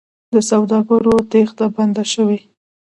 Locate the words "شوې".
2.13-2.39